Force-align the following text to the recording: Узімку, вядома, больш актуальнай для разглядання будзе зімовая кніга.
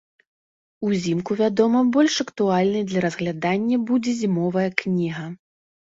Узімку, 0.87 1.31
вядома, 1.41 1.79
больш 1.97 2.15
актуальнай 2.25 2.85
для 2.89 2.99
разглядання 3.07 3.77
будзе 3.91 4.11
зімовая 4.23 4.69
кніга. 4.85 5.29